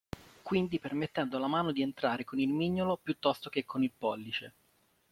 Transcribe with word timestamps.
Quindi 0.41 0.79
permettendo 0.79 1.37
alla 1.37 1.45
mano 1.45 1.71
di 1.71 1.83
entrare 1.83 2.23
con 2.23 2.39
il 2.39 2.49
mignolo 2.49 2.97
piuttosto 2.97 3.51
che 3.51 3.65
con 3.65 3.83
il 3.83 3.91
pollice. 3.95 4.53